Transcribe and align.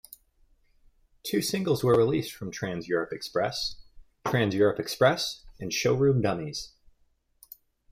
Two 1.21 1.43
singles 1.43 1.83
were 1.83 1.93
released 1.93 2.33
from 2.33 2.49
"Trans-Europe 2.49 3.13
Express": 3.13 3.75
"Trans-Europe 4.25 4.79
Express" 4.79 5.43
and 5.59 5.71
"Showroom 5.71 6.21
Dummies". 6.23 6.71